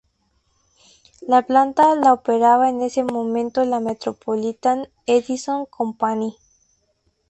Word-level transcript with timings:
La 1.27 1.43
planta 1.45 1.93
la 1.93 2.11
operaba 2.13 2.69
en 2.69 2.81
ese 2.81 3.03
momento 3.03 3.63
la 3.65 3.79
Metropolitan 3.79 4.87
Edison 5.05 5.67
Company. 5.67 6.35